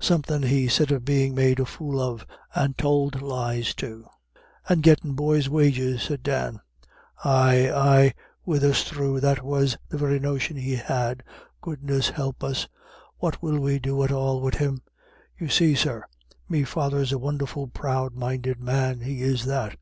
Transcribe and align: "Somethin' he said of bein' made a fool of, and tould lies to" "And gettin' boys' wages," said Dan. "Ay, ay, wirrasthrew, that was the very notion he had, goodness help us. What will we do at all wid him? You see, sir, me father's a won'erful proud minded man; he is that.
"Somethin' 0.00 0.42
he 0.42 0.66
said 0.66 0.90
of 0.90 1.04
bein' 1.04 1.32
made 1.32 1.60
a 1.60 1.64
fool 1.64 2.00
of, 2.02 2.26
and 2.56 2.76
tould 2.76 3.22
lies 3.22 3.72
to" 3.76 4.04
"And 4.68 4.82
gettin' 4.82 5.12
boys' 5.12 5.48
wages," 5.48 6.02
said 6.02 6.24
Dan. 6.24 6.58
"Ay, 7.24 7.70
ay, 7.72 8.12
wirrasthrew, 8.44 9.20
that 9.20 9.44
was 9.44 9.76
the 9.88 9.96
very 9.96 10.18
notion 10.18 10.56
he 10.56 10.74
had, 10.74 11.22
goodness 11.60 12.08
help 12.10 12.42
us. 12.42 12.66
What 13.18 13.40
will 13.40 13.60
we 13.60 13.78
do 13.78 14.02
at 14.02 14.10
all 14.10 14.40
wid 14.40 14.56
him? 14.56 14.82
You 15.38 15.48
see, 15.48 15.76
sir, 15.76 16.02
me 16.48 16.64
father's 16.64 17.12
a 17.12 17.16
won'erful 17.20 17.68
proud 17.72 18.12
minded 18.16 18.60
man; 18.60 19.02
he 19.02 19.22
is 19.22 19.44
that. 19.44 19.76